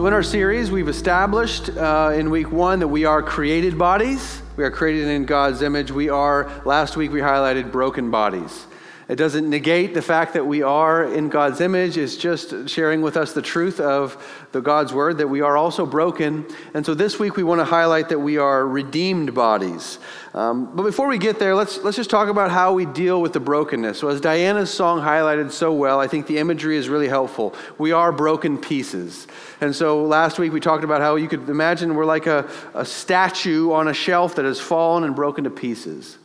[0.00, 4.40] So, in our series, we've established uh, in week one that we are created bodies.
[4.56, 5.90] We are created in God's image.
[5.90, 8.64] We are, last week, we highlighted broken bodies.
[9.10, 11.98] It doesn't negate the fact that we are in God's image.
[11.98, 14.16] It's just sharing with us the truth of
[14.52, 16.46] the God's word that we are also broken.
[16.74, 19.98] And so this week we want to highlight that we are redeemed bodies.
[20.32, 23.32] Um, but before we get there, let's let's just talk about how we deal with
[23.32, 23.98] the brokenness.
[23.98, 27.52] So as Diana's song highlighted so well, I think the imagery is really helpful.
[27.78, 29.26] We are broken pieces.
[29.60, 32.84] And so last week we talked about how you could imagine we're like a, a
[32.84, 36.16] statue on a shelf that has fallen and broken to pieces.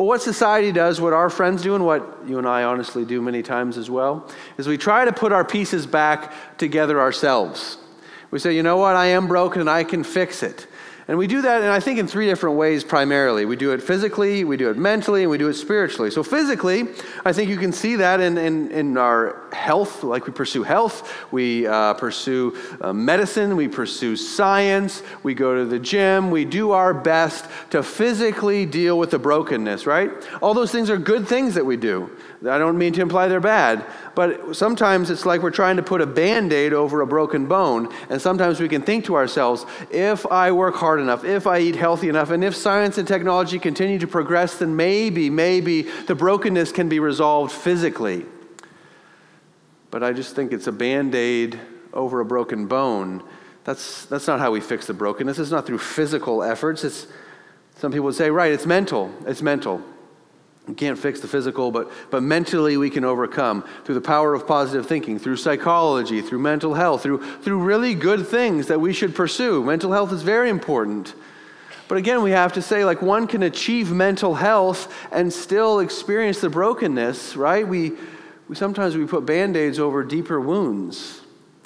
[0.00, 3.20] Well, what society does, what our friends do, and what you and I honestly do
[3.20, 4.26] many times as well,
[4.56, 7.76] is we try to put our pieces back together ourselves.
[8.30, 10.66] We say, you know what, I am broken and I can fix it.
[11.10, 13.44] And we do that, and I think in three different ways primarily.
[13.44, 16.08] We do it physically, we do it mentally, and we do it spiritually.
[16.08, 16.86] So, physically,
[17.24, 21.12] I think you can see that in, in, in our health, like we pursue health,
[21.32, 26.70] we uh, pursue uh, medicine, we pursue science, we go to the gym, we do
[26.70, 30.12] our best to physically deal with the brokenness, right?
[30.40, 32.08] All those things are good things that we do.
[32.48, 36.00] I don't mean to imply they're bad, but sometimes it's like we're trying to put
[36.00, 37.92] a band aid over a broken bone.
[38.08, 41.76] And sometimes we can think to ourselves, if I work hard enough, if I eat
[41.76, 46.72] healthy enough, and if science and technology continue to progress, then maybe, maybe the brokenness
[46.72, 48.24] can be resolved physically.
[49.90, 51.60] But I just think it's a band aid
[51.92, 53.22] over a broken bone.
[53.64, 55.38] That's, that's not how we fix the brokenness.
[55.38, 56.84] It's not through physical efforts.
[56.84, 57.06] It's,
[57.76, 59.12] some people would say, right, it's mental.
[59.26, 59.82] It's mental.
[60.70, 64.46] We can't fix the physical, but, but mentally we can overcome through the power of
[64.46, 69.12] positive thinking, through psychology, through mental health, through, through really good things that we should
[69.12, 69.64] pursue.
[69.64, 71.14] Mental health is very important.
[71.88, 76.40] But again, we have to say, like, one can achieve mental health and still experience
[76.40, 77.66] the brokenness, right?
[77.66, 77.94] We,
[78.48, 81.20] we sometimes we put band-aids over deeper wounds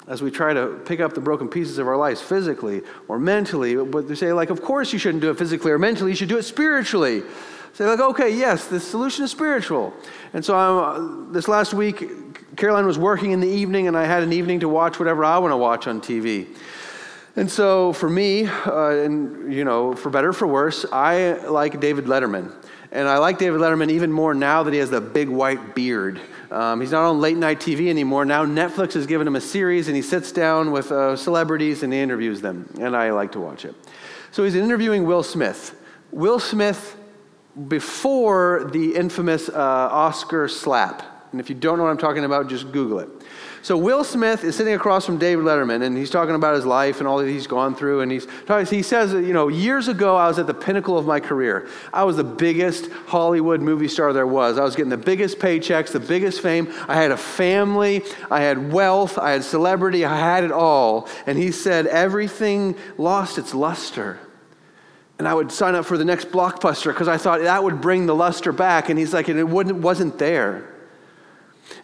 [0.07, 3.75] as we try to pick up the broken pieces of our lives physically or mentally.
[3.75, 6.29] But they say, like, of course you shouldn't do it physically or mentally, you should
[6.29, 7.21] do it spiritually.
[7.75, 9.93] Say, like, okay, yes, the solution is spiritual.
[10.31, 14.23] And so uh, this last week, Caroline was working in the evening, and I had
[14.23, 16.47] an evening to watch whatever I want to watch on TV.
[17.35, 21.81] And so for me, uh, and you know, for better or for worse, I like
[21.81, 22.53] David Letterman.
[22.93, 26.21] And I like David Letterman even more now that he has the big white beard.
[26.51, 28.23] Um, he's not on late night TV anymore.
[28.23, 31.91] Now Netflix has given him a series, and he sits down with uh, celebrities and
[31.91, 32.73] he interviews them.
[32.79, 33.75] And I like to watch it.
[34.31, 35.77] So he's interviewing Will Smith.
[36.13, 36.95] Will Smith
[37.67, 41.03] before the infamous uh, Oscar slap.
[41.31, 43.09] And if you don't know what I'm talking about, just Google it.
[43.61, 46.99] So Will Smith is sitting across from David Letterman, and he's talking about his life
[46.99, 48.01] and all that he's gone through.
[48.01, 51.07] And he's talking, he says, you know, years ago I was at the pinnacle of
[51.07, 51.67] my career.
[51.91, 54.59] I was the biggest Hollywood movie star there was.
[54.59, 56.71] I was getting the biggest paychecks, the biggest fame.
[56.87, 61.09] I had a family, I had wealth, I had celebrity, I had it all.
[61.25, 64.19] And he said everything lost its luster.
[65.17, 68.05] And I would sign up for the next blockbuster because I thought that would bring
[68.05, 68.89] the luster back.
[68.89, 70.73] And he's like, and it wasn't there.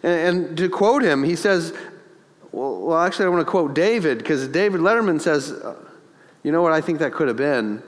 [0.02, 1.72] And, and, to quote him, he says,
[2.52, 5.54] well, well actually, I want to quote David because David Letterman says,
[6.42, 7.82] you know what I think that could have been?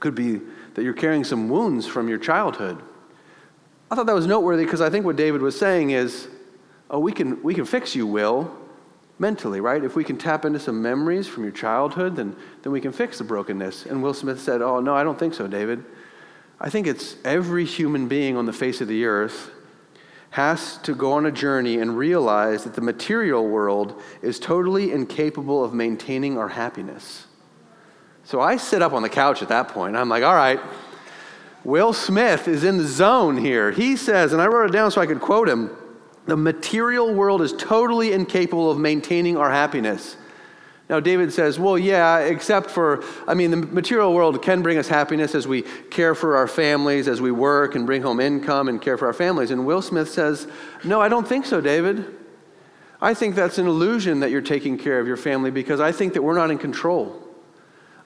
[0.00, 0.40] Could be
[0.74, 2.80] that you're carrying some wounds from your childhood.
[3.90, 6.28] I thought that was noteworthy because I think what David was saying is,
[6.90, 8.56] oh, we can, we can fix you, Will
[9.18, 9.82] mentally, right?
[9.82, 13.18] If we can tap into some memories from your childhood, then, then we can fix
[13.18, 13.86] the brokenness.
[13.86, 15.84] And Will Smith said, Oh, no, I don't think so, David.
[16.60, 19.50] I think it's every human being on the face of the earth
[20.30, 25.64] has to go on a journey and realize that the material world is totally incapable
[25.64, 27.26] of maintaining our happiness.
[28.24, 29.96] So I sit up on the couch at that point.
[29.96, 30.60] I'm like, all right,
[31.64, 33.70] Will Smith is in the zone here.
[33.70, 35.70] He says, and I wrote it down so I could quote him
[36.28, 40.16] the material world is totally incapable of maintaining our happiness.
[40.90, 44.88] Now, David says, well, yeah, except for, I mean, the material world can bring us
[44.88, 48.80] happiness as we care for our families, as we work and bring home income and
[48.80, 49.50] care for our families.
[49.50, 50.46] And Will Smith says,
[50.84, 52.04] no, I don't think so, David.
[53.00, 56.12] I think that's an illusion that you're taking care of your family because I think
[56.12, 57.27] that we're not in control.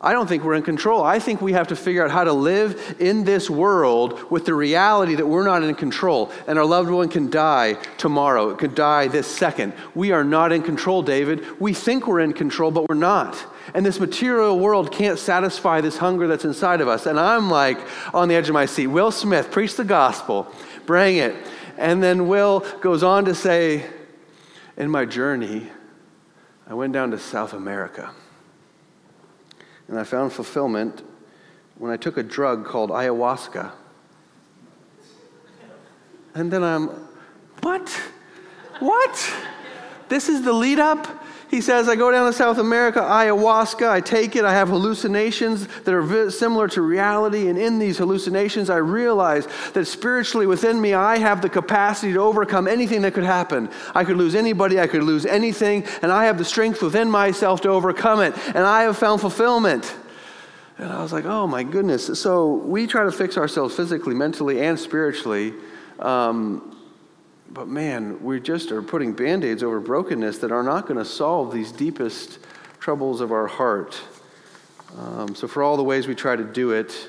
[0.04, 1.04] I don't think we're in control.
[1.04, 4.54] I think we have to figure out how to live in this world with the
[4.54, 8.50] reality that we're not in control and our loved one can die tomorrow.
[8.50, 9.74] It could die this second.
[9.94, 11.60] We are not in control, David.
[11.60, 13.36] We think we're in control, but we're not.
[13.74, 17.06] And this material world can't satisfy this hunger that's inside of us.
[17.06, 17.78] And I'm like
[18.12, 18.88] on the edge of my seat.
[18.88, 20.52] Will Smith, preach the gospel,
[20.84, 21.36] bring it.
[21.78, 23.86] And then Will goes on to say,
[24.76, 25.68] In my journey,
[26.66, 28.12] I went down to South America.
[29.88, 31.02] And I found fulfillment
[31.76, 33.72] when I took a drug called ayahuasca.
[36.34, 36.88] And then I'm,
[37.60, 37.88] what?
[38.78, 39.32] What?
[40.08, 41.21] This is the lead up?
[41.52, 45.66] He says, I go down to South America, ayahuasca, I take it, I have hallucinations
[45.84, 47.48] that are similar to reality.
[47.48, 52.20] And in these hallucinations, I realize that spiritually within me, I have the capacity to
[52.20, 53.68] overcome anything that could happen.
[53.94, 57.60] I could lose anybody, I could lose anything, and I have the strength within myself
[57.60, 58.34] to overcome it.
[58.46, 59.94] And I have found fulfillment.
[60.78, 62.18] And I was like, oh my goodness.
[62.18, 65.52] So we try to fix ourselves physically, mentally, and spiritually.
[65.98, 66.74] Um,
[67.52, 71.04] but man, we just are putting band aids over brokenness that are not going to
[71.04, 72.38] solve these deepest
[72.80, 74.00] troubles of our heart.
[74.98, 77.08] Um, so, for all the ways we try to do it,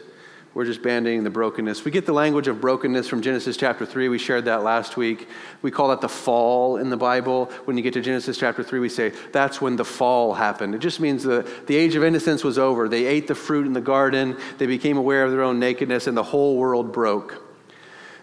[0.53, 1.83] we're just banding the brokenness.
[1.83, 4.07] We get the language of brokenness from Genesis chapter 3.
[4.07, 5.27] We shared that last week.
[5.63, 7.45] We call that the fall in the Bible.
[7.65, 10.75] When you get to Genesis chapter 3, we say that's when the fall happened.
[10.75, 12.87] It just means the, the age of innocence was over.
[12.87, 16.15] They ate the fruit in the garden, they became aware of their own nakedness, and
[16.15, 17.42] the whole world broke.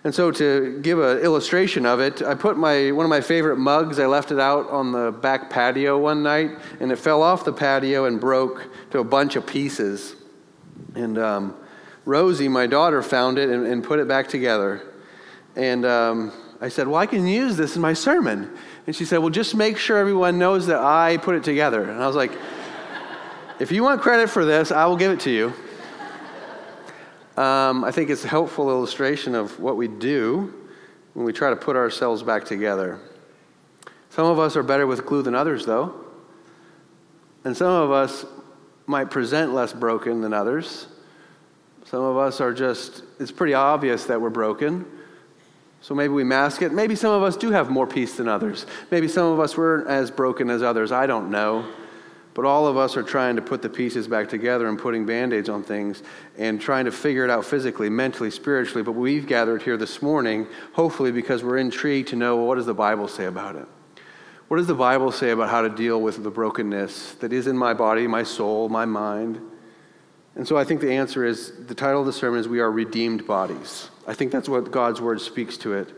[0.02, 3.56] And so, to give an illustration of it, I put my, one of my favorite
[3.56, 7.44] mugs, I left it out on the back patio one night, and it fell off
[7.44, 10.14] the patio and broke to a bunch of pieces.
[10.94, 11.55] And um,
[12.06, 14.81] Rosie, my daughter, found it and, and, put it back together.
[15.55, 16.32] And um,
[16.62, 18.56] I said, Well, I can use this in my sermon.
[18.87, 21.82] And she said, Well, just make sure everyone knows that I put it together.
[21.85, 22.32] And I was like,
[23.58, 25.52] If you want credit for this, I will give it to you.
[27.36, 30.52] Um, I think it's a helpful illustration of what we do
[31.14, 32.98] when we try to put ourselves back together.
[34.10, 35.94] Some of us are better with glue than others, though.
[37.44, 38.26] And some of us
[38.86, 40.88] might present less broken than others.
[41.84, 44.84] Some of us are just, it's pretty obvious that we're broken.
[45.80, 46.72] So maybe we mask it.
[46.72, 48.66] Maybe some of us do have more peace than others.
[48.90, 50.92] Maybe some of us weren't as broken as others.
[50.92, 51.66] I don't know.
[52.32, 55.32] But all of us are trying to put the pieces back together and putting band
[55.32, 56.02] aids on things
[56.38, 58.82] and trying to figure it out physically, mentally, spiritually.
[58.82, 62.66] But we've gathered here this morning, hopefully, because we're intrigued to know well, what does
[62.66, 63.66] the Bible say about it?
[64.46, 67.56] What does the Bible say about how to deal with the brokenness that is in
[67.56, 69.40] my body, my soul, my mind?
[70.36, 72.70] And so I think the answer is the title of the sermon is We Are
[72.70, 73.90] Redeemed Bodies.
[74.06, 75.92] I think that's what God's word speaks to it.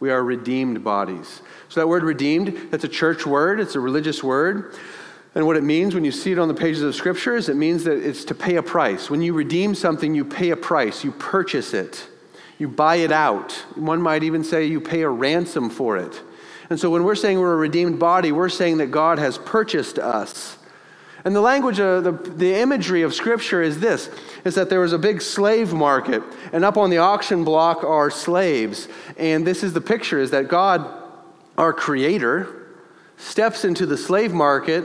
[0.00, 1.40] We are redeemed bodies.
[1.68, 4.74] So that word redeemed, that's a church word, it's a religious word.
[5.34, 7.56] And what it means when you see it on the pages of Scripture is it
[7.56, 9.10] means that it's to pay a price.
[9.10, 12.06] When you redeem something, you pay a price, you purchase it,
[12.58, 13.52] you buy it out.
[13.74, 16.22] One might even say you pay a ransom for it.
[16.70, 19.98] And so when we're saying we're a redeemed body, we're saying that God has purchased
[19.98, 20.56] us.
[21.24, 24.10] And the language, of the, the imagery of Scripture is this
[24.44, 26.22] is that there was a big slave market,
[26.52, 28.88] and up on the auction block are slaves.
[29.16, 30.86] And this is the picture is that God,
[31.56, 32.68] our Creator,
[33.16, 34.84] steps into the slave market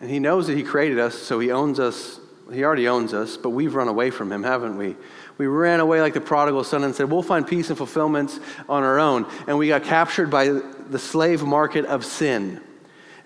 [0.00, 2.20] and he knows that he created us, so he owns us.
[2.52, 4.94] He already owns us, but we've run away from him, haven't we?
[5.38, 8.38] We ran away like the prodigal son and said, We'll find peace and fulfillment
[8.68, 9.26] on our own.
[9.46, 12.60] And we got captured by the slave market of sin.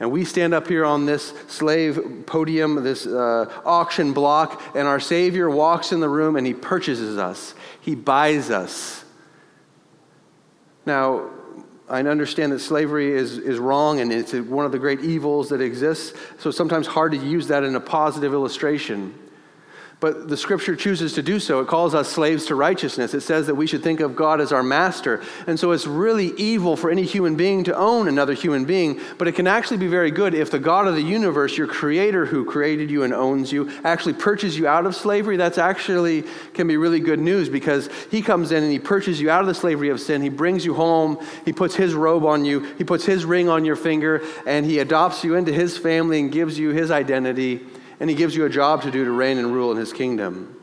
[0.00, 4.98] And we stand up here on this slave podium, this uh, auction block, and our
[4.98, 7.54] Savior walks in the room and he purchases us.
[7.82, 9.04] He buys us.
[10.86, 11.28] Now,
[11.90, 15.60] I understand that slavery is, is wrong and it's one of the great evils that
[15.60, 19.12] exists, so it's sometimes hard to use that in a positive illustration
[20.00, 21.60] but the scripture chooses to do so.
[21.60, 23.12] It calls us slaves to righteousness.
[23.12, 25.22] It says that we should think of God as our master.
[25.46, 29.28] And so it's really evil for any human being to own another human being, but
[29.28, 32.46] it can actually be very good if the God of the universe, your creator who
[32.46, 35.36] created you and owns you, actually purchases you out of slavery.
[35.36, 39.30] That's actually can be really good news because he comes in and he purchases you
[39.30, 40.22] out of the slavery of sin.
[40.22, 41.18] He brings you home.
[41.44, 42.60] He puts his robe on you.
[42.78, 46.32] He puts his ring on your finger and he adopts you into his family and
[46.32, 47.66] gives you his identity
[48.00, 50.56] and he gives you a job to do to reign and rule in his kingdom.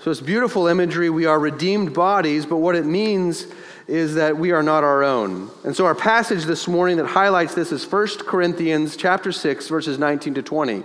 [0.00, 1.10] So it's beautiful imagery.
[1.10, 3.46] We are redeemed bodies, but what it means
[3.86, 5.50] is that we are not our own.
[5.64, 9.98] And so our passage this morning that highlights this is 1 Corinthians chapter 6 verses
[9.98, 10.84] 19 to 20.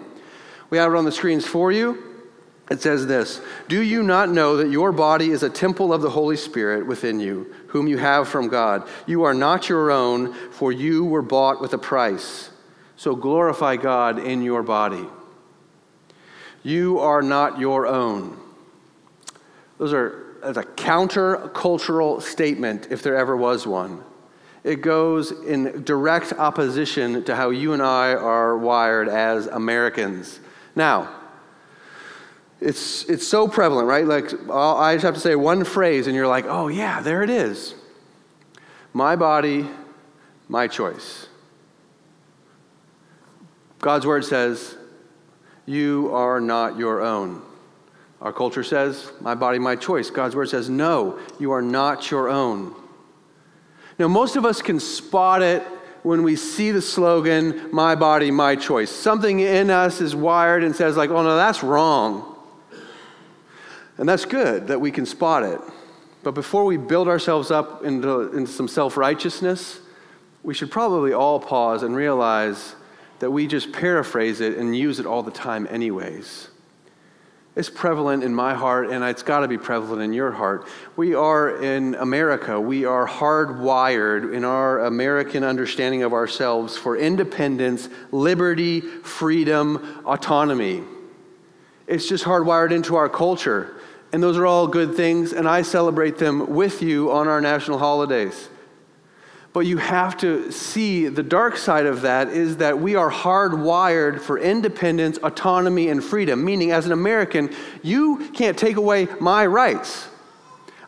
[0.69, 2.03] We have it on the screens for you.
[2.69, 6.09] It says this Do you not know that your body is a temple of the
[6.09, 8.87] Holy Spirit within you, whom you have from God?
[9.05, 12.49] You are not your own, for you were bought with a price.
[12.97, 15.05] So glorify God in your body.
[16.65, 18.39] You are not your own.
[19.77, 24.03] Those are as a countercultural statement, if there ever was one.
[24.63, 30.39] It goes in direct opposition to how you and I are wired as Americans.
[30.75, 31.13] Now,
[32.59, 34.05] it's, it's so prevalent, right?
[34.05, 37.29] Like, I just have to say one phrase, and you're like, oh, yeah, there it
[37.29, 37.75] is.
[38.91, 39.69] My body,
[40.47, 41.27] my choice.
[43.81, 44.77] God's word says,
[45.65, 47.41] you are not your own.
[48.21, 50.09] Our culture says, my body, my choice.
[50.09, 52.73] God's word says, no, you are not your own.
[53.99, 55.63] Now, most of us can spot it
[56.03, 58.91] when we see the slogan, My Body, My Choice.
[58.91, 62.35] Something in us is wired and says, like, oh no, that's wrong.
[63.97, 65.59] And that's good that we can spot it.
[66.21, 69.79] But before we build ourselves up into, into some self righteousness,
[70.43, 72.75] we should probably all pause and realize
[73.25, 76.47] that we just paraphrase it and use it all the time, anyways.
[77.55, 80.67] It's prevalent in my heart, and it's got to be prevalent in your heart.
[80.95, 82.61] We are in America.
[82.61, 90.83] We are hardwired in our American understanding of ourselves for independence, liberty, freedom, autonomy.
[91.87, 93.73] It's just hardwired into our culture.
[94.13, 97.79] And those are all good things, and I celebrate them with you on our national
[97.79, 98.49] holidays.
[99.55, 104.19] But you have to see the dark side of that is that we are hardwired
[104.19, 106.43] for independence, autonomy, and freedom.
[106.43, 110.09] Meaning, as an American, you can't take away my rights.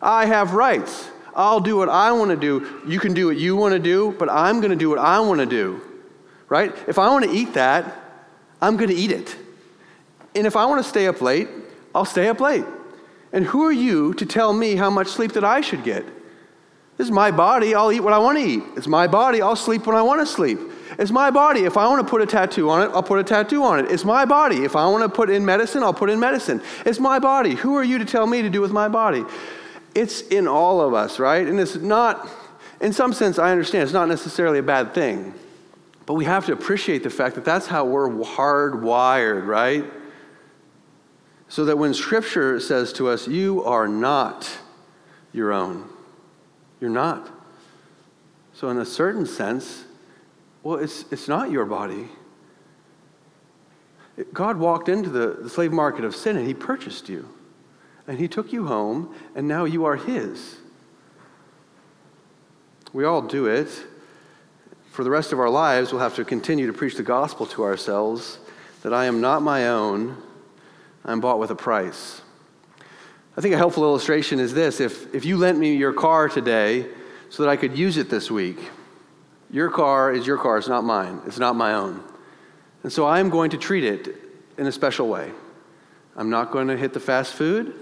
[0.02, 1.08] I have rights.
[1.34, 2.82] I'll do what I want to do.
[2.86, 5.18] You can do what you want to do, but I'm going to do what I
[5.20, 5.80] want to do.
[6.50, 6.76] Right?
[6.86, 7.96] If I want to eat that,
[8.60, 9.34] I'm going to eat it.
[10.34, 11.48] And if I want to stay up late,
[11.94, 12.66] I'll stay up late.
[13.32, 16.04] And who are you to tell me how much sleep that I should get?
[16.98, 17.76] This is my body.
[17.76, 18.64] I'll eat what I want to eat.
[18.76, 19.40] It's my body.
[19.40, 20.58] I'll sleep when I want to sleep.
[20.98, 21.60] It's my body.
[21.60, 23.90] If I want to put a tattoo on it, I'll put a tattoo on it.
[23.90, 24.64] It's my body.
[24.64, 26.60] If I want to put in medicine, I'll put in medicine.
[26.84, 27.54] It's my body.
[27.54, 29.24] Who are you to tell me to do with my body?
[29.94, 31.46] It's in all of us, right?
[31.46, 32.28] And it's not,
[32.80, 35.34] in some sense, I understand it's not necessarily a bad thing.
[36.04, 39.84] But we have to appreciate the fact that that's how we're hardwired, right?
[41.46, 44.50] So that when Scripture says to us, you are not
[45.32, 45.88] your own
[46.80, 47.30] you're not.
[48.52, 49.84] So, in a certain sense,
[50.62, 52.08] well, it's, it's not your body.
[54.32, 57.28] God walked into the, the slave market of sin and He purchased you.
[58.06, 60.56] And He took you home, and now you are His.
[62.92, 63.68] We all do it.
[64.90, 67.62] For the rest of our lives, we'll have to continue to preach the gospel to
[67.62, 68.38] ourselves
[68.82, 70.16] that I am not my own,
[71.04, 72.22] I'm bought with a price.
[73.38, 76.86] I think a helpful illustration is this if, if you lent me your car today
[77.30, 78.58] so that I could use it this week,
[79.48, 82.02] your car is your car, it's not mine, it's not my own.
[82.82, 84.12] And so I'm going to treat it
[84.58, 85.30] in a special way.
[86.16, 87.76] I'm not going to hit the fast food.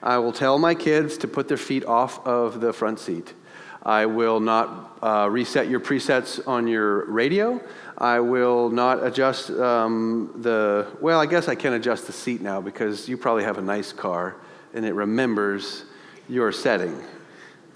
[0.00, 3.34] I will tell my kids to put their feet off of the front seat.
[3.82, 7.60] I will not uh, reset your presets on your radio.
[7.98, 12.60] I will not adjust um, the, well, I guess I can adjust the seat now
[12.60, 14.36] because you probably have a nice car
[14.74, 15.84] and it remembers
[16.28, 17.02] your setting.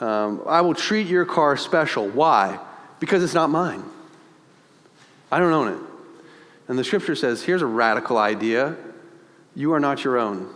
[0.01, 2.09] Um, I will treat your car special.
[2.09, 2.59] Why?
[3.01, 3.85] Because it's not mine.
[5.31, 5.81] I don't own it.
[6.69, 8.77] And the scripture says here's a radical idea
[9.57, 10.53] you are not your own,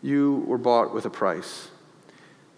[0.00, 1.68] you were bought with a price.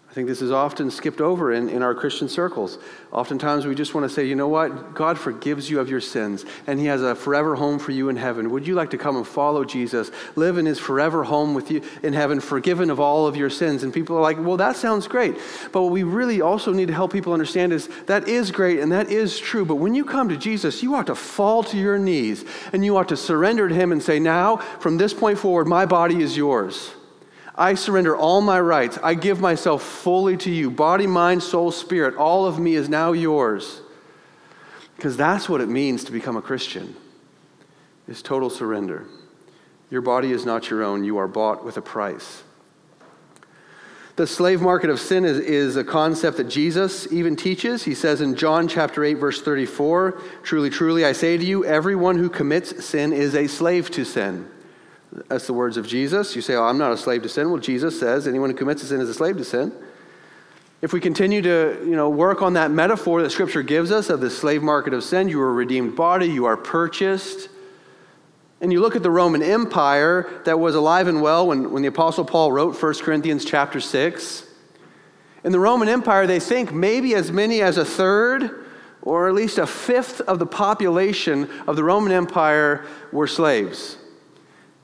[0.09, 2.79] I think this is often skipped over in, in our Christian circles.
[3.11, 4.95] Oftentimes we just want to say, you know what?
[4.95, 8.15] God forgives you of your sins, and He has a forever home for you in
[8.15, 8.49] heaven.
[8.49, 11.83] Would you like to come and follow Jesus, live in His forever home with you
[12.01, 13.83] in heaven, forgiven of all of your sins?
[13.83, 15.35] And people are like, well, that sounds great.
[15.71, 18.91] But what we really also need to help people understand is that is great and
[18.91, 19.63] that is true.
[19.63, 22.97] But when you come to Jesus, you ought to fall to your knees and you
[22.97, 26.35] ought to surrender to Him and say, now, from this point forward, my body is
[26.35, 26.95] yours.
[27.59, 28.97] I surrender all my rights.
[29.03, 30.71] I give myself fully to you.
[30.71, 33.81] Body, mind, soul, spirit, all of me is now yours.
[34.95, 36.95] Because that's what it means to become a Christian.
[38.07, 39.05] Is total surrender.
[39.91, 41.03] Your body is not your own.
[41.03, 42.43] You are bought with a price.
[44.15, 47.83] The slave market of sin is, is a concept that Jesus even teaches.
[47.83, 52.17] He says in John chapter 8, verse 34, Truly, truly, I say to you, everyone
[52.17, 54.49] who commits sin is a slave to sin.
[55.11, 56.35] That's the words of Jesus.
[56.35, 57.49] You say, Oh, I'm not a slave to sin.
[57.49, 59.71] Well, Jesus says anyone who commits a sin is a slave to sin.
[60.81, 64.21] If we continue to you know, work on that metaphor that Scripture gives us of
[64.21, 67.49] the slave market of sin, you are a redeemed body, you are purchased.
[68.61, 71.87] And you look at the Roman Empire that was alive and well when, when the
[71.89, 74.45] Apostle Paul wrote 1 Corinthians chapter 6.
[75.43, 78.65] In the Roman Empire, they think maybe as many as a third
[79.01, 83.97] or at least a fifth of the population of the Roman Empire were slaves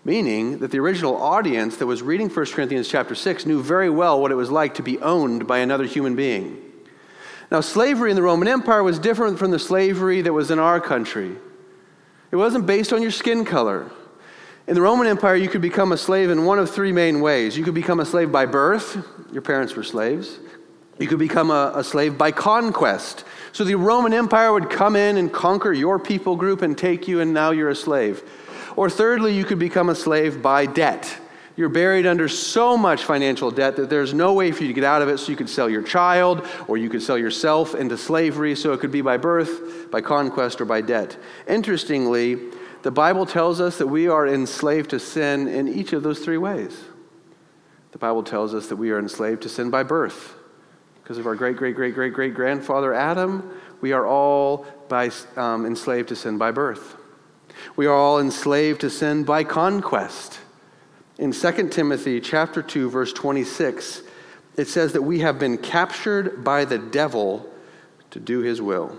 [0.06, 4.22] meaning that the original audience that was reading 1 Corinthians chapter 6 knew very well
[4.22, 6.62] what it was like to be owned by another human being.
[7.52, 10.80] Now, slavery in the Roman Empire was different from the slavery that was in our
[10.80, 11.36] country.
[12.32, 13.92] It wasn't based on your skin color.
[14.68, 17.58] In the Roman Empire, you could become a slave in one of three main ways.
[17.58, 18.98] You could become a slave by birth,
[19.32, 20.40] your parents were slaves.
[21.00, 23.26] You could become a, a, slave by conquest.
[23.52, 27.20] So the Roman Empire would come in and conquer your people group and take you,
[27.20, 28.24] and now you're a slave.
[28.76, 31.18] Or thirdly, you could become a slave by debt.
[31.58, 34.84] You're buried under so much financial debt that there's no way for you to get
[34.84, 35.20] out of it.
[35.20, 38.56] So you could sell your child or you could sell yourself into slavery.
[38.56, 41.18] So it could be by birth, by conquest, or by debt.
[41.48, 42.52] Interestingly,
[42.84, 46.38] the Bible tells us that we are enslaved to sin in each of those three
[46.38, 46.78] ways.
[47.94, 50.36] The Bible tells us that we are enslaved to sin by birth.
[51.02, 55.66] Because of our great, great, great, great, great grandfather Adam, we are all by, um,
[55.66, 56.98] enslaved to sin by birth.
[57.76, 60.40] We are all enslaved to sin by conquest.
[61.18, 64.04] In 2 Timothy chapter 2 verse 26,
[64.58, 67.50] it says that we have been captured by the devil
[68.12, 68.98] to do his will.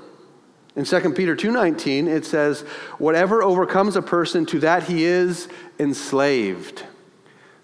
[0.74, 2.60] In 2 Peter 2:19 it says
[2.98, 6.84] whatever overcomes a person to that he is enslaved.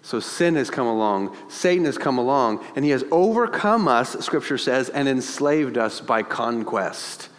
[0.01, 4.57] So sin has come along, Satan has come along, and he has overcome us, scripture
[4.57, 7.29] says, and enslaved us by conquest.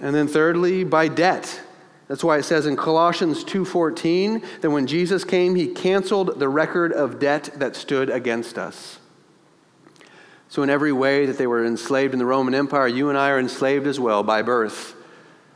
[0.00, 1.62] And then thirdly, by debt.
[2.08, 6.92] That's why it says in Colossians 2:14 that when Jesus came, he canceled the record
[6.92, 8.98] of debt that stood against us.
[10.48, 13.30] So in every way that they were enslaved in the Roman Empire, you and I
[13.30, 14.94] are enslaved as well by birth,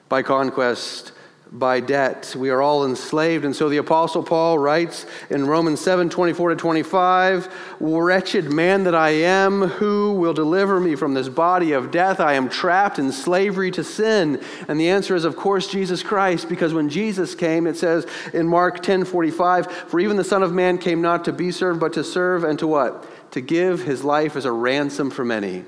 [0.08, 1.12] by conquest,
[1.52, 2.34] by debt.
[2.36, 3.44] We are all enslaved.
[3.44, 8.94] And so the Apostle Paul writes in Romans 7 24 to 25 Wretched man that
[8.94, 12.20] I am, who will deliver me from this body of death?
[12.20, 14.42] I am trapped in slavery to sin.
[14.68, 18.46] And the answer is, of course, Jesus Christ, because when Jesus came, it says in
[18.46, 21.94] Mark 10 45, For even the Son of Man came not to be served, but
[21.94, 23.06] to serve and to what?
[23.32, 25.64] To give his life as a ransom for many.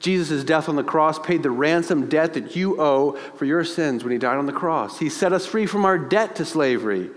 [0.00, 4.04] Jesus' death on the cross paid the ransom debt that you owe for your sins
[4.04, 4.98] when he died on the cross.
[4.98, 7.10] He set us free from our debt to slavery.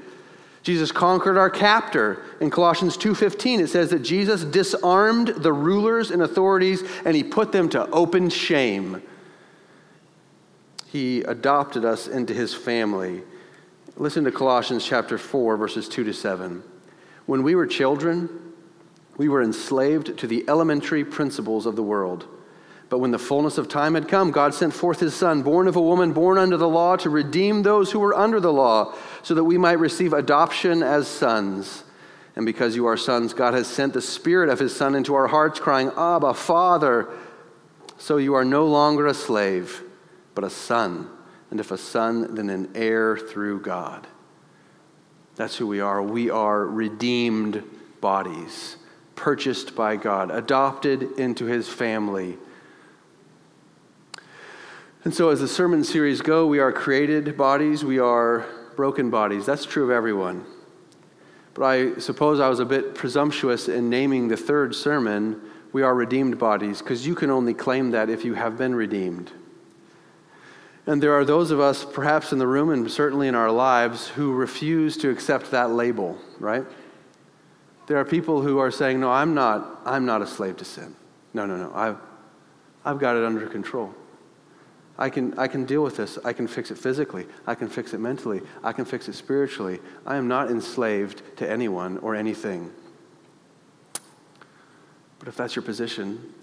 [0.63, 2.23] Jesus conquered our captor.
[2.39, 7.51] In Colossians 2:15 it says that Jesus disarmed the rulers and authorities and he put
[7.51, 9.01] them to open shame.
[10.87, 13.23] He adopted us into his family.
[13.95, 16.63] Listen to Colossians chapter 4 verses 2 to 7.
[17.25, 18.29] When we were children,
[19.17, 22.25] we were enslaved to the elementary principles of the world.
[22.91, 25.77] But when the fullness of time had come, God sent forth his Son, born of
[25.77, 29.33] a woman, born under the law, to redeem those who were under the law, so
[29.33, 31.85] that we might receive adoption as sons.
[32.35, 35.27] And because you are sons, God has sent the Spirit of his Son into our
[35.27, 37.07] hearts, crying, Abba, Father.
[37.97, 39.83] So you are no longer a slave,
[40.35, 41.07] but a son.
[41.49, 44.05] And if a son, then an heir through God.
[45.37, 46.03] That's who we are.
[46.03, 47.63] We are redeemed
[48.01, 48.75] bodies,
[49.15, 52.37] purchased by God, adopted into his family
[55.03, 59.45] and so, as the sermon series go, we are created bodies, we are broken bodies.
[59.45, 60.45] That's true of everyone.
[61.53, 65.41] But I suppose I was a bit presumptuous in naming the third sermon,
[65.73, 69.31] We Are Redeemed Bodies, because you can only claim that if you have been redeemed.
[70.85, 74.07] And there are those of us, perhaps in the room and certainly in our lives,
[74.07, 76.65] who refuse to accept that label, right?
[77.87, 80.95] There are people who are saying, No, I'm not, I'm not a slave to sin.
[81.33, 81.71] No, no, no.
[81.73, 81.97] I've,
[82.85, 83.93] I've got it under control.
[84.97, 86.19] I can, I can deal with this.
[86.23, 87.25] I can fix it physically.
[87.47, 88.41] I can fix it mentally.
[88.63, 89.79] I can fix it spiritually.
[90.05, 92.71] I am not enslaved to anyone or anything.
[95.17, 96.33] But if that's your position,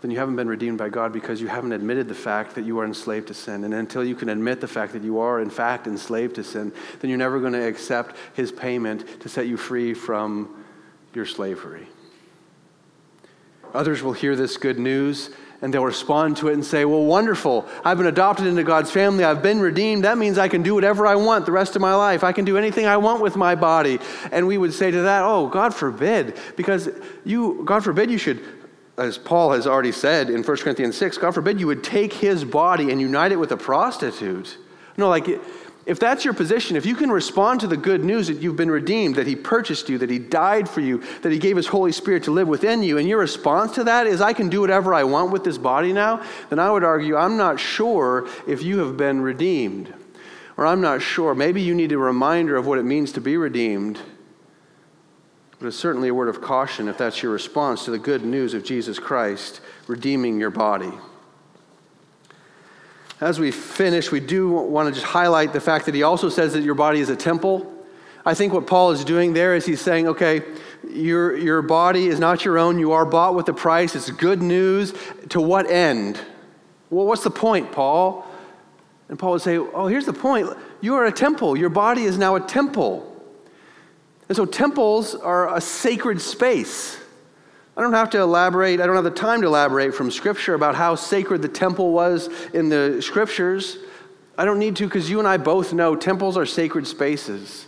[0.00, 2.78] then you haven't been redeemed by God because you haven't admitted the fact that you
[2.78, 3.64] are enslaved to sin.
[3.64, 6.72] And until you can admit the fact that you are, in fact, enslaved to sin,
[7.00, 10.64] then you're never going to accept His payment to set you free from
[11.14, 11.88] your slavery.
[13.72, 15.30] Others will hear this good news
[15.64, 17.66] and they'll respond to it and say, Well, wonderful.
[17.86, 19.24] I've been adopted into God's family.
[19.24, 20.04] I've been redeemed.
[20.04, 22.22] That means I can do whatever I want the rest of my life.
[22.22, 23.98] I can do anything I want with my body.
[24.30, 26.36] And we would say to that, Oh, God forbid.
[26.56, 26.90] Because
[27.24, 28.42] you, God forbid, you should,
[28.98, 32.44] as Paul has already said in 1 Corinthians 6, God forbid you would take his
[32.44, 34.58] body and unite it with a prostitute.
[34.98, 35.26] No, like
[35.86, 38.70] if that's your position, if you can respond to the good news that you've been
[38.70, 41.92] redeemed, that He purchased you, that He died for you, that He gave His Holy
[41.92, 44.94] Spirit to live within you, and your response to that is, I can do whatever
[44.94, 48.78] I want with this body now, then I would argue, I'm not sure if you
[48.78, 49.92] have been redeemed.
[50.56, 51.34] Or I'm not sure.
[51.34, 53.98] Maybe you need a reminder of what it means to be redeemed.
[55.58, 58.54] But it's certainly a word of caution if that's your response to the good news
[58.54, 60.92] of Jesus Christ redeeming your body.
[63.24, 66.52] As we finish, we do want to just highlight the fact that he also says
[66.52, 67.72] that your body is a temple.
[68.26, 70.42] I think what Paul is doing there is he's saying, okay,
[70.90, 72.78] your, your body is not your own.
[72.78, 73.96] You are bought with a price.
[73.96, 74.92] It's good news.
[75.30, 76.20] To what end?
[76.90, 78.26] Well, what's the point, Paul?
[79.08, 80.50] And Paul would say, oh, here's the point.
[80.82, 81.56] You are a temple.
[81.56, 83.10] Your body is now a temple.
[84.28, 87.00] And so temples are a sacred space.
[87.76, 90.76] I don't have to elaborate, I don't have the time to elaborate from Scripture about
[90.76, 93.78] how sacred the temple was in the Scriptures.
[94.38, 97.66] I don't need to because you and I both know temples are sacred spaces.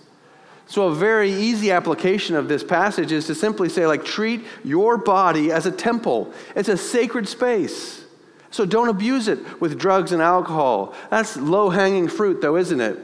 [0.69, 4.97] So, a very easy application of this passage is to simply say, like, treat your
[4.97, 6.33] body as a temple.
[6.57, 8.05] It's a sacred space.
[8.51, 10.93] So, don't abuse it with drugs and alcohol.
[11.09, 12.99] That's low hanging fruit, though, isn't it?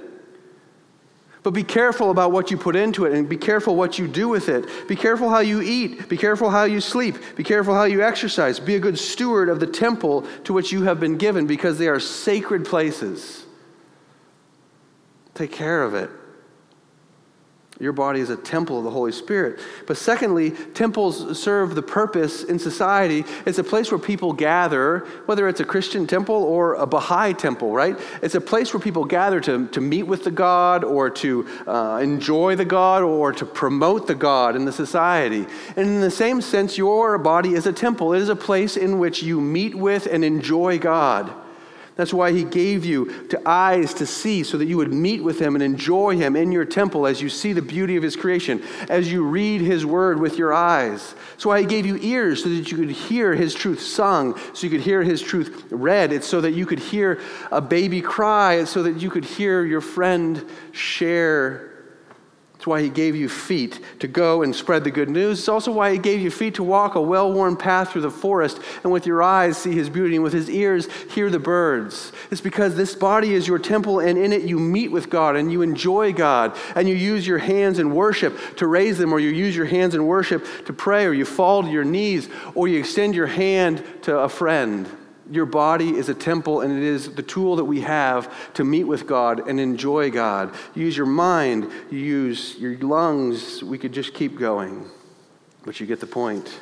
[1.43, 4.29] But be careful about what you put into it and be careful what you do
[4.29, 4.87] with it.
[4.87, 6.09] Be careful how you eat.
[6.09, 7.17] Be careful how you sleep.
[7.35, 8.61] Be careful how you exercise.
[8.61, 11.89] Be a good steward of the temple to which you have been given because they
[11.89, 13.45] are sacred places.
[15.35, 16.11] Take care of it.
[17.83, 19.59] Your body is a temple of the Holy Spirit.
[19.88, 23.25] But secondly, temples serve the purpose in society.
[23.45, 27.73] It's a place where people gather, whether it's a Christian temple or a Baha'i temple,
[27.73, 27.99] right?
[28.23, 31.99] It's a place where people gather to, to meet with the God or to uh,
[32.01, 35.45] enjoy the God or to promote the God in the society.
[35.75, 38.12] And in the same sense, your body is a temple.
[38.12, 41.35] It is a place in which you meet with and enjoy God.
[41.95, 45.39] That's why he gave you to eyes to see so that you would meet with
[45.39, 48.63] him and enjoy him in your temple as you see the beauty of his creation,
[48.89, 51.15] as you read his word with your eyes.
[51.33, 54.67] That's why he gave you ears so that you could hear his truth sung, so
[54.67, 56.13] you could hear his truth read.
[56.13, 59.65] It's so that you could hear a baby cry, it's so that you could hear
[59.65, 61.72] your friend share
[62.62, 65.40] it's why he gave you feet to go and spread the good news.
[65.40, 68.11] It's also why he gave you feet to walk a well worn path through the
[68.12, 72.12] forest and with your eyes see his beauty and with his ears hear the birds.
[72.31, 75.51] It's because this body is your temple and in it you meet with God and
[75.51, 79.31] you enjoy God and you use your hands in worship to raise them or you
[79.31, 82.79] use your hands in worship to pray or you fall to your knees or you
[82.79, 84.88] extend your hand to a friend.
[85.33, 88.85] Your body is a temple, and it is the tool that we have to meet
[88.85, 90.55] with God and enjoy God.
[90.75, 93.62] You use your mind, you use your lungs.
[93.62, 94.90] We could just keep going,
[95.64, 96.61] but you get the point.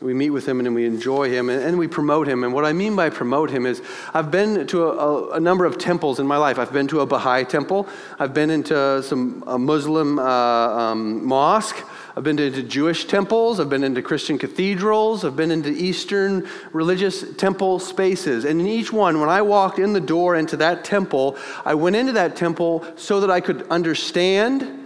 [0.00, 2.44] We meet with him and we enjoy him and, we promote him.
[2.44, 3.80] And what I mean by promote him is
[4.12, 6.58] I've been to a, a, a number of temples in my life.
[6.58, 11.82] I've been to a Baha'i temple, I've been into some Muslim uh, um, mosque.
[12.16, 17.36] I've been into Jewish temples, I've been into Christian cathedrals, I've been into Eastern religious
[17.36, 18.46] temple spaces.
[18.46, 21.94] And in each one, when I walked in the door into that temple, I went
[21.94, 24.82] into that temple so that I could understand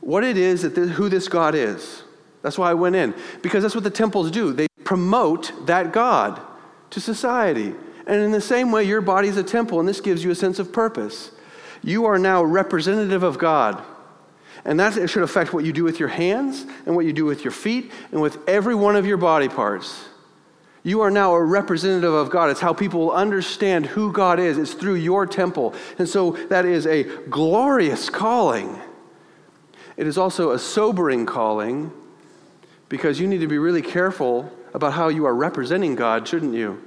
[0.00, 2.02] what it is that this, who this God is.
[2.40, 4.54] That's why I went in, because that's what the temples do.
[4.54, 6.40] They promote that God
[6.88, 7.74] to society.
[8.06, 10.34] And in the same way, your body is a temple, and this gives you a
[10.34, 11.32] sense of purpose.
[11.82, 13.84] You are now representative of God.
[14.64, 17.44] And that should affect what you do with your hands and what you do with
[17.44, 20.06] your feet and with every one of your body parts.
[20.82, 22.48] You are now a representative of God.
[22.50, 24.56] It's how people will understand who God is.
[24.56, 25.74] It's through your temple.
[25.98, 28.80] And so that is a glorious calling.
[29.96, 31.90] It is also a sobering calling
[32.88, 36.82] because you need to be really careful about how you are representing God, shouldn't you?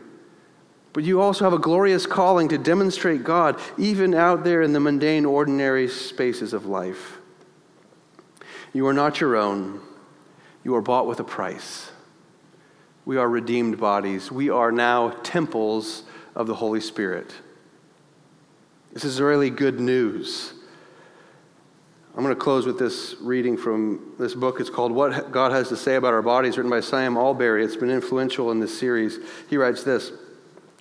[0.93, 4.79] But you also have a glorious calling to demonstrate God even out there in the
[4.79, 7.18] mundane, ordinary spaces of life.
[8.73, 9.81] You are not your own.
[10.63, 11.91] You are bought with a price.
[13.05, 14.31] We are redeemed bodies.
[14.31, 16.03] We are now temples
[16.35, 17.33] of the Holy Spirit.
[18.93, 20.53] This is really good news.
[22.15, 24.59] I'm going to close with this reading from this book.
[24.59, 27.63] It's called What God Has to Say About Our Bodies, written by Sam Allberry.
[27.63, 29.19] It's been influential in this series.
[29.49, 30.11] He writes this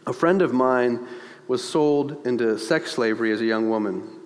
[0.07, 1.07] A friend of mine
[1.47, 4.18] was sold into sex slavery as a young woman.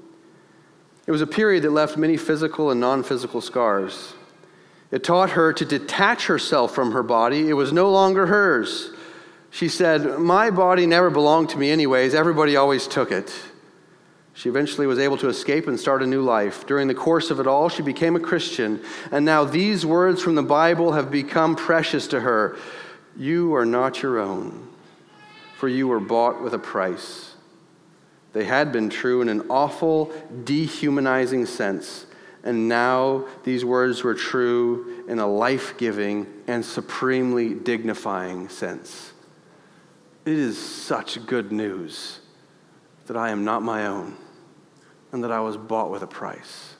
[1.07, 4.15] It was a period that left many physical and non physical scars.
[4.91, 8.91] It taught her to detach herself from her body, it was no longer hers.
[9.51, 12.15] She said, My body never belonged to me, anyways.
[12.15, 13.33] Everybody always took it.
[14.35, 16.67] She eventually was able to escape and start a new life.
[16.67, 18.83] During the course of it all, she became a Christian.
[19.11, 22.57] And now these words from the Bible have become precious to her
[23.17, 24.69] You are not your own,
[25.59, 27.32] for you were bought with a price.
[28.33, 30.13] They had been true in an awful,
[30.45, 32.07] dehumanizing sense.
[32.45, 39.13] And now these words were true in a life giving and supremely dignifying sense.
[40.25, 42.21] It is such good news
[43.07, 44.17] that I am not my own
[45.13, 46.77] and that I was bought with a price.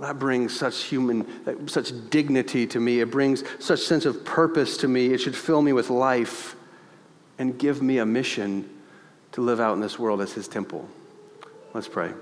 [0.00, 3.00] That brings such human, such dignity to me.
[3.00, 5.06] It brings such sense of purpose to me.
[5.14, 6.56] It should fill me with life
[7.38, 8.68] and give me a mission
[9.34, 10.88] to live out in this world as his temple.
[11.74, 12.12] Let's pray.